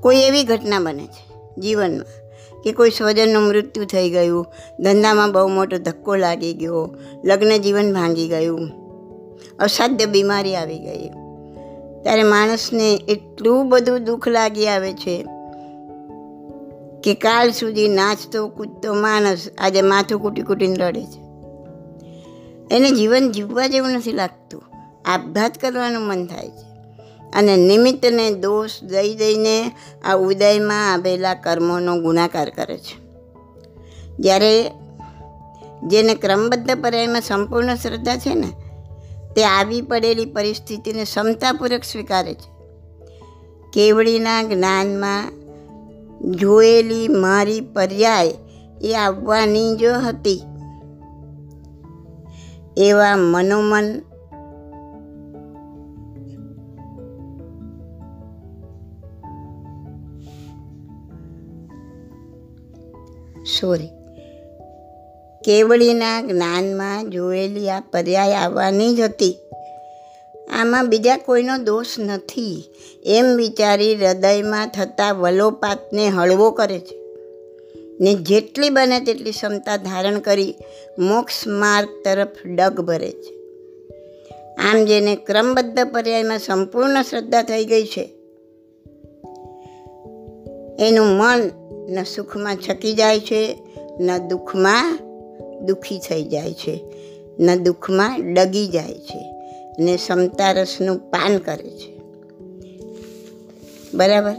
કોઈ 0.00 0.16
એવી 0.16 0.44
ઘટના 0.44 0.78
બને 0.78 1.06
છે 1.06 1.32
જીવનમાં 1.60 2.22
કે 2.62 2.72
કોઈ 2.72 2.90
સ્વજનનું 2.90 3.42
મૃત્યુ 3.42 3.84
થઈ 3.84 4.10
ગયું, 4.10 4.46
ધંધામાં 4.80 5.32
બહુ 5.32 5.48
મોટો 5.48 5.78
ધક્કો 5.78 6.16
લાગી 6.16 6.54
ગયો, 6.54 6.94
લગ્ન 7.24 7.56
જીવન 7.56 7.94
ભાંગી 7.94 8.28
ગયું, 8.28 8.60
અસાધ્ય 9.58 10.04
બીમારી 10.04 10.56
આવી 10.56 10.78
ગઈ. 10.78 11.21
ત્યારે 12.02 12.22
માણસને 12.22 12.94
એટલું 12.94 13.68
બધું 13.68 14.04
દુઃખ 14.04 14.28
લાગી 14.28 14.68
આવે 14.68 14.92
છે 14.92 15.26
કે 17.04 17.14
કાલ 17.14 17.50
સુધી 17.50 17.88
નાચતો, 17.88 18.48
કૂદતો 18.48 18.94
માણસ 18.94 19.48
આજે 19.58 19.82
માથું 19.82 20.22
કૂટી 20.22 20.42
કૂટીને 20.42 20.74
રડે 20.74 21.04
છે. 21.04 21.22
એને 22.74 22.90
જીવન 22.90 23.30
જીવવા 23.30 23.66
જેવું 23.66 23.90
નથી 23.90 24.12
લાગતું. 24.12 24.62
આપઘાત 25.04 25.58
કરવાનું 25.58 26.02
મન 26.02 26.26
થાય 26.26 26.48
છે. 26.48 26.72
અને 27.36 27.56
નિમિત્તને 27.56 28.30
દોષ 28.30 28.82
દઈ 28.82 29.14
દઈને 29.14 29.70
આ 30.04 30.14
ઉદયમાં 30.14 30.92
આવેલા 30.92 31.34
કર્મોનો 31.34 32.00
ગુણાકાર 32.00 32.50
કરે 32.50 32.78
છે. 32.78 33.02
જ્યારે 34.20 34.70
જેને 35.82 36.14
ક્રમબદ્ધ 36.14 36.82
પર્યાયમાં 36.82 37.20
સંપૂર્ણ 37.20 37.74
શ્રદ્ધા 37.74 38.16
છે 38.16 38.34
ને 38.34 38.61
તે 39.36 39.44
આવી 39.44 39.82
પડેલી 39.82 40.24
પરિસ્થિતિને 40.24 41.04
ક્ષમતાપૂર્વક 41.04 41.82
સ્વીકારે 41.82 42.34
છે. 42.34 42.52
કેવડીના 43.72 44.42
જ્ઞાનમાં 44.42 45.32
જોયેલી 46.30 47.08
મારી 47.08 47.60
પર્યાય 47.60 48.34
એ 48.82 48.94
આવવાની 48.94 49.76
જ 49.76 49.84
હતી. 49.84 50.42
એવા 52.76 53.16
મનોમન 53.16 53.98
સોરી. 63.60 64.01
કેવળીના 65.44 66.22
જ્ઞાનમાં 66.22 67.10
જોયેલી 67.10 67.70
આ 67.70 67.80
પર્યાય 67.92 68.34
આવવાની 68.34 68.96
જ 68.96 69.00
હતી. 69.00 69.36
આમાં 70.52 70.88
બીજા 70.88 71.16
કોઈનો 71.16 71.56
દોષ 71.58 71.98
નથી, 71.98 72.64
એમ 73.04 73.36
વિચારી 73.36 73.94
હૃદયમાં 73.94 74.68
થતા 74.68 75.12
વલોપાતને 75.12 76.08
હળવો 76.08 76.50
કરે 76.50 76.78
છે. 76.78 76.98
ને 78.00 78.14
જેટલી 78.14 78.70
બને 78.70 79.00
તેટલી 79.00 79.30
ક્ષમતા 79.30 79.76
ધારણ 79.76 80.18
કરી 80.18 80.54
મોક્ષ 80.98 81.46
માર્ગ 81.46 81.88
તરફ 82.04 82.46
ડગ 82.46 82.80
ભરે 82.80 83.12
છે. 83.12 83.32
આમ 84.56 84.84
જેને 84.84 85.16
ક્રમબદ્ધ 85.16 85.92
પર્યાયમાં 85.92 86.38
સંપૂર્ણ 86.38 87.02
શ્રદ્ધા 87.02 87.42
થઈ 87.42 87.64
ગઈ 87.64 87.86
છે, 87.86 88.04
એનું 90.78 91.06
મન 91.06 91.50
ન 91.88 92.02
સુખમાં 92.02 92.56
છકી 92.56 92.92
જાય 92.92 93.20
છે, 93.20 93.62
ન 94.00 94.28
દુઃખમાં 94.28 94.98
દુઃખી 95.66 95.98
થઈ 95.98 96.24
જાય 96.24 96.52
છે, 96.52 96.84
ને 97.38 97.56
દુઃખમાં 97.56 98.34
ડગી 98.34 98.68
જાય 98.68 98.94
છે 98.94 99.20
ને 99.78 99.96
સમતારસનું 99.96 100.88
રસનું 100.88 101.10
પાન 101.10 101.38
કરે 101.38 101.70
છે. 101.70 101.92
બરાબર? 103.94 104.34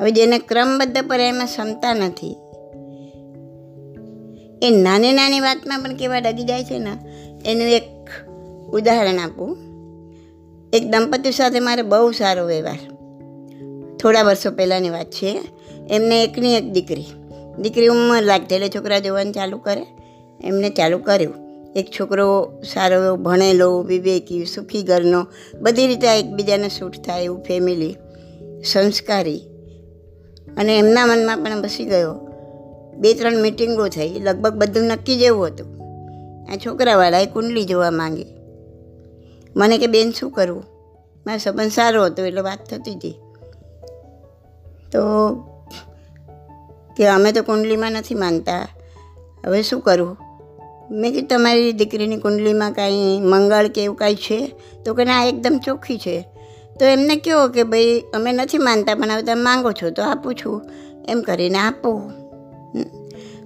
હવે 0.00 0.10
જેને 0.10 0.38
ક્રમબદ્ધ 0.38 1.08
પર્યાયમાં 1.08 1.46
ક્ષમતા 1.46 1.94
નથી, 1.94 2.36
એ 4.62 4.70
નાની 4.70 5.12
નાની 5.12 5.40
વાતમાં 5.40 5.82
પણ 5.82 5.96
કેવા 5.96 6.18
ડગી 6.18 6.42
જાય 6.42 6.64
છે 6.64 6.78
ને, 6.78 6.92
એનું 7.46 7.68
એક 7.68 8.08
ઉદાહરણ 8.70 9.18
આપું. 9.18 9.56
એક 10.72 10.90
દંપતી 10.90 11.32
સાથે 11.32 11.60
મારે 11.60 11.82
બહુ 11.82 12.12
સારો 12.12 12.46
વ્યવહાર. 12.46 12.78
થોડા 13.96 14.22
વર્ષો 14.22 14.50
પહેલાંની 14.50 14.90
વાત 14.90 15.10
છે, 15.10 15.40
એમને 15.90 16.24
એકની 16.24 16.54
એક 16.54 16.72
દીકરી. 16.72 17.04
દીકરી 17.58 17.86
ઉંમર 17.86 18.22
લાગતેલે 18.22 18.68
છોકરા 18.68 18.98
જોવાનું 18.98 19.32
ચાલુ 19.32 19.58
કરે. 19.58 19.86
એમને 20.44 20.70
ચાલુ 20.70 20.98
કર્યું. 20.98 21.34
એક 21.76 21.86
છોકરો 22.00 22.52
સારો 22.72 23.04
એવો 23.04 23.16
ભણેલો, 23.16 23.82
વિવેકી, 23.82 24.44
સુખી 24.44 24.82
ઘરનો, 24.82 25.26
બધી 25.60 25.86
રીતે 25.86 26.18
એકબીજાને 26.18 26.68
સૂટ 26.68 26.96
થાય 26.96 27.22
એવું 27.22 27.42
ફેમિલી 27.42 27.96
સંસ્કારી. 28.64 29.40
અને 30.56 30.78
એમના 30.78 31.06
મનમાં 31.06 31.38
પણ 31.38 31.62
બસી 31.62 31.84
ગયો. 31.84 32.14
બે 32.96 33.14
ત્રણ 33.14 33.36
મિટિંગો 33.36 33.88
થઈ, 33.88 34.08
લગભગ 34.08 34.54
બધું 34.54 34.84
નક્કી 34.84 35.16
જેવું 35.16 35.46
હતું. 35.46 35.66
આ 36.52 36.56
છોકરાવાળાએ 36.66 37.26
કુંડલી 37.26 37.64
જોવા 37.64 37.90
માંગી. 37.90 38.26
મને 39.56 39.78
કે, 39.78 39.86
બેન, 39.86 40.10
શું 40.10 40.30
કરવું 40.30 40.64
મારો 41.26 41.38
સંબંધ 41.38 41.70
સારો 41.70 42.04
હતો, 42.04 42.24
એટલે 42.24 42.40
વાત 42.40 42.58
થતી 42.70 42.94
હતી. 42.94 43.10
તો 44.92 45.00
કે 46.96 47.06
અમે 47.06 47.32
તો 47.32 47.42
કુંડલીમાં 47.42 47.92
નથી 47.92 48.14
માનતા 48.14 48.68
હવે 49.46 49.62
શું 49.62 49.80
કરવું 49.80 50.16
મેં 50.90 51.12
કીધું, 51.12 51.28
તમારી 51.28 51.72
દીકરીની 51.72 52.16
કુંડલીમાં 52.16 52.72
કાંઈ 52.72 53.20
મંગળ 53.20 53.68
કે 53.68 53.84
એવું 53.84 53.96
કાંઈ 53.96 54.14
છે? 54.14 54.54
તો 54.84 54.94
કે, 54.94 55.04
ના, 55.04 55.24
એકદમ 55.24 55.60
ચોખ્ખી 55.64 55.98
છે. 55.98 56.28
તો 56.80 56.84
એમને 56.84 57.16
કહો 57.16 57.48
કે, 57.48 57.62
ભાઈ, 57.62 58.02
અમે 58.14 58.32
નથી 58.32 58.58
માનતા, 58.58 58.94
પણ 58.94 59.10
હવે 59.10 59.22
તમે 59.22 59.42
માંગો 59.42 59.72
છો, 59.72 59.90
તો 59.90 60.02
આપું 60.02 60.34
છું. 60.34 60.62
એમ 61.08 61.20
કરીને 61.20 61.58
આપો. 61.58 62.10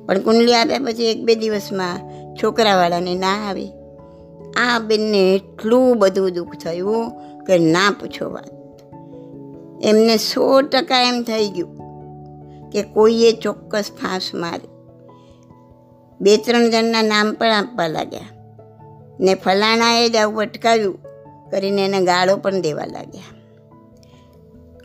પણ 0.06 0.20
કુંડલી 0.20 0.54
આપ્યા 0.54 0.78
પછી 0.78 1.10
એક 1.10 1.24
બે 1.24 1.34
દિવસમાં 1.34 1.98
છોકરાવાળાને 2.34 3.14
ના 3.14 3.48
આવી. 3.48 3.70
આ 4.56 4.78
બેનને 4.78 5.34
એટલું 5.34 5.98
બધું 5.98 6.30
દુઃખ 6.30 6.56
થયું 6.56 7.10
કે 7.44 7.58
ના 7.58 7.90
પૂછો 8.00 8.30
વાત. 8.30 8.50
એમને 9.84 10.16
સો 10.16 10.60
ટકા 10.60 11.00
એમ 11.00 11.22
થઈ 11.22 11.48
ગયું. 11.48 11.77
કે 12.72 12.82
કોઈએ 12.82 13.32
ચોક્કસ 13.32 13.82
ફાંસ 13.82 14.34
મારી. 14.34 14.68
બે 16.20 16.36
ત્રણ 16.36 16.70
જણના 16.70 17.02
નામ 17.02 17.34
પણ 17.34 17.46
આપવા 17.46 17.86
લાગ્યા. 17.86 18.20
ને 19.20 19.34
ફલાણાએ 19.34 20.08
જ 20.08 20.16
આવું 20.16 20.40
અટકાવ્યું 20.40 20.98
કરીને 21.50 21.84
એને 21.84 22.00
ગાળો 22.00 22.36
પણ 22.36 22.60
દેવા 22.60 22.84
લાગ્યા. 22.84 23.22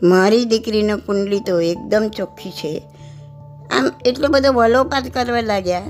મારી 0.02 0.44
દીકરીનો 0.44 0.96
કુંડલી 0.96 1.40
તો 1.40 1.60
એકદમ 1.60 2.10
ચોખ્ખી 2.16 2.50
છે. 2.50 2.82
આમ 3.78 3.90
એટલો 4.04 4.28
બધો 4.28 4.52
વલોપાત 4.52 5.02
કરવા 5.14 5.40
લાગ્યા. 5.40 5.82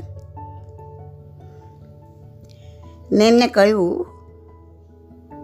મેં 3.12 3.28
એમને 3.28 3.46
કહ્યું 3.46 4.06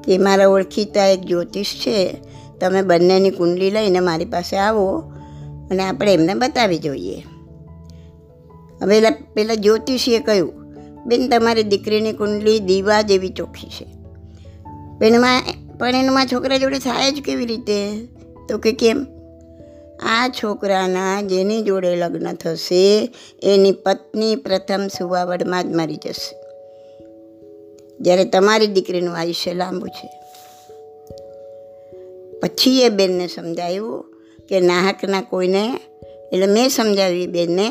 કે 0.02 0.18
મારા 0.18 0.48
ઓળખીતા 0.48 1.06
એક 1.06 1.20
જ્યોતિષ 1.20 1.74
છે. 1.74 2.16
તમે 2.60 2.82
બંનેની 2.82 3.30
કુંડલી 3.30 3.70
લઈને 3.70 4.00
મારી 4.00 4.24
પાસે 4.24 4.56
આવો. 4.56 5.12
અને 5.70 5.83
આપણે 5.83 6.14
એમને 6.14 6.35
બતાવી 6.35 6.78
જોઈએ. 6.78 7.22
હવે 8.83 9.11
પેલા 9.11 9.54
જ્યોતિષીએ 9.54 10.18
કહ્યું, 10.18 10.52
બેન, 11.06 11.28
તમારી 11.28 11.62
દીકરીની 11.62 12.12
કુંડલી 12.12 12.59
દીવા 12.59 13.02
જેવી 13.02 13.28
ચોખ્ખી 13.28 13.68
છે. 13.68 13.87
એમાં, 15.06 15.42
પણ 15.78 15.88
એનામાં 15.88 16.26
છોકરા 16.26 16.59
જોડે 16.59 16.78
થાય 16.78 17.12
જ 17.12 17.22
કેવી 17.22 17.46
રીતે? 17.46 18.06
તો 18.48 18.59
કે 18.59 18.72
કેમ? 18.72 19.06
આ 20.02 20.28
છોકરાના 20.28 21.22
જેની 21.22 21.62
જોડે 21.62 21.96
લગ્ન 21.96 22.33
થશે, 22.33 23.14
એની 23.42 23.72
પત્ની 23.72 24.37
પ્રથમ 24.37 24.88
સુવાવડમાં 24.98 25.64
જ 25.64 25.66
મરી 25.76 25.96
જશે. 25.96 26.37
જ્યારે 28.00 28.24
તમારી 28.24 28.66
દીકરીનું 28.66 29.16
આયુષ્ય 29.16 29.54
લાંબુ 29.54 29.87
છે. 29.87 30.12
પછી 32.40 32.83
એ 32.83 32.88
બેનને 32.88 33.26
સમજાયું 33.26 34.10
કે 34.50 34.60
નાહકના 34.60 35.20
કોઈને, 35.20 35.64
એટલે 36.32 36.46
મેં 36.46 36.68
સમજાવી 36.68 37.26
બેનને 37.26 37.68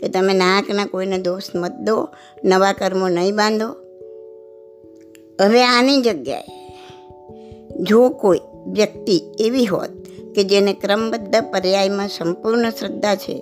કે 0.00 0.08
તમે 0.08 0.32
નાહકના 0.32 0.86
કોઈને 0.86 1.18
દોષ 1.18 1.54
મત 1.54 1.72
દો, 1.72 2.08
નવા 2.44 2.72
કર્મો 2.72 3.08
નહીં 3.08 3.36
બાંધો. 3.36 3.68
હવે 5.40 5.64
આની 5.64 6.00
જગ્યાએ 6.00 6.44
જો 7.80 8.08
કોઈ 8.08 8.40
વ્યક્તિ 8.66 9.22
એવી 9.40 9.66
હોત 9.66 9.90
કે 10.34 10.44
જેને 10.44 10.72
ક્રમબદ્ધ 10.72 11.52
પર્યાયમાં 11.52 12.08
સંપૂર્ણ 12.08 12.70
શ્રદ્ધા 12.70 13.14
છે, 13.14 13.38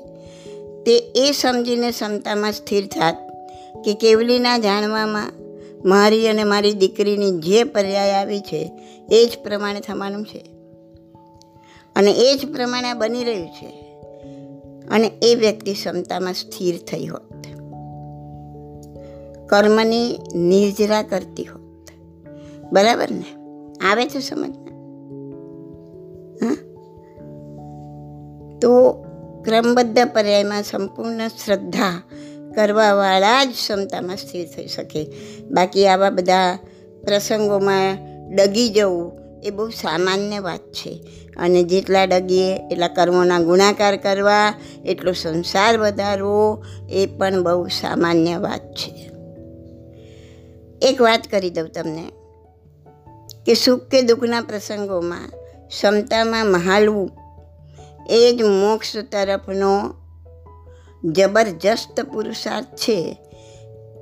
તે 0.87 0.96
એ 0.96 1.33
સમજીને 1.33 1.90
ક્ષમતામાં 1.90 2.53
સ્થિર 2.53 2.87
થાત 2.87 3.16
કે 3.85 3.94
કેવલીના 3.94 4.59
જાણવામાં 4.59 5.33
મારી 5.85 6.29
અને 6.29 6.44
મારી 6.44 6.72
દીકરીની 6.72 7.31
જે 7.31 7.64
પર્યાય 7.64 8.11
આવી 8.11 8.40
છે, 8.40 8.72
એ 9.12 9.26
જ 9.26 9.38
પ્રમાણે 9.42 9.81
થવાનું 9.81 10.24
છે. 10.24 10.60
અને 12.01 12.11
એ 12.11 12.37
જ 12.37 12.53
પ્રમાણે 12.53 12.93
બની 12.93 13.25
રહ્યું 13.25 13.49
છે. 13.49 13.97
અને 14.89 15.13
એ 15.23 15.35
વ્યક્તિ 15.35 15.73
ક્ષમતામાં 15.73 16.35
સ્થિર 16.35 16.77
થઈ 16.77 17.07
હોત. 17.07 17.47
કર્મની 19.49 20.19
નિર્જરા 20.35 21.03
કરતી 21.03 21.45
હોત. 21.45 21.89
બરાબર 22.73 23.11
ને? 23.11 23.25
આવે 23.91 24.07
છે 24.07 24.21
સમજમાં 24.21 24.71
તો 28.59 28.93
ક્રમબદ્ધ 29.45 29.99
પર્યાયમાં 30.15 30.63
સંપૂર્ણ 30.63 31.29
શ્રદ્ધા 31.29 32.03
કરવાવાળા 32.55 33.45
જ 33.45 33.51
ક્ષમતામાં 33.51 34.17
સ્થિર 34.17 34.49
થઈ 34.57 34.67
શકે. 34.67 35.13
બાકી 35.51 35.87
આવા 35.87 36.11
બધા 36.11 36.59
પ્રસંગોમાં 37.05 37.97
ડગી 38.37 38.69
જવું 38.69 39.19
એ 39.44 39.50
બહુ 39.50 39.68
સામાન્ય 39.68 40.38
વાત 40.38 40.61
છે. 40.61 41.03
અને 41.37 41.62
જેટલા 41.62 42.05
ડગીએ, 42.05 42.57
એટલા 42.70 42.88
કર્મોના 42.88 43.40
ગુણાકાર 43.40 43.96
કરવા, 43.96 44.55
એટલો 44.85 45.12
સંસાર 45.12 45.79
વધારવો, 45.79 46.64
એ 46.90 47.07
પણ 47.07 47.42
બહુ 47.42 47.68
સામાન્ય 47.68 48.37
વાત 48.37 48.74
છે. 48.74 49.11
એક 50.83 51.00
વાત 51.00 51.22
કરી 51.31 51.50
દઉં 51.50 51.72
તમને, 51.72 52.05
કે 53.46 53.55
સુખ 53.55 53.81
કે 53.81 54.03
દુઃખના 54.03 54.40
પ્રસંગોમાં 54.40 55.29
ક્ષમતામાં 55.68 56.46
મહાલવું 56.46 57.11
એ 58.11 58.33
જ 58.33 58.42
મોક્ષ 58.42 58.96
તરફનો 58.96 59.94
જબરજસ્ત 61.05 62.00
પુરુષાર્થ 62.00 62.66
છે. 62.66 63.16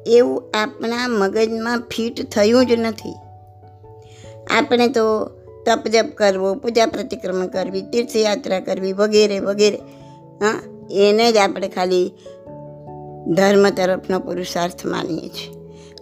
એવું 0.07 0.51
આપણા 0.55 1.09
મગજમાં 1.09 1.81
ફિટ 1.81 2.31
થયું 2.31 2.67
જ 2.67 2.73
નથી. 2.73 3.28
આપણે 4.51 4.89
તો 4.89 5.27
તપ 5.67 5.89
જપ 5.89 6.07
કરવો, 6.15 6.55
પૂજા 6.55 6.87
પ્રતિક્રમણ 6.87 7.47
કરવી, 7.47 7.83
તીર્થયાત્રા 7.83 8.61
કરવી, 8.61 8.93
વગેરે 8.93 9.39
વગેરે. 9.41 9.77
હા, 10.41 10.63
એને 10.91 11.33
જ 11.33 11.37
આપણે 11.37 11.69
ખાલી 11.69 12.13
ધર્મ 13.29 13.71
તરફનો 13.71 14.19
પુરુષાર્થ 14.19 14.87
માનીએ 14.87 15.29
છીએ. 15.29 15.55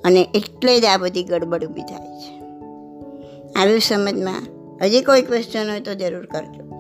અને 0.05 0.29
એટલે 0.35 0.81
જ 0.81 0.85
આ 0.85 0.97
બધી 0.97 1.25
ગડબડ 1.25 1.65
ઊભી 1.65 1.83
થાય 1.83 2.21
છે. 2.21 2.37
આવ્યું 3.53 3.81
સમજમાં 3.81 4.47
હજી 4.83 5.03
કોઈ 5.03 5.23
ક્વેશ્ચન 5.23 5.71
હોય 5.71 5.81
તો 5.81 5.95
જરૂર 5.95 6.27
કરજો. 6.27 6.76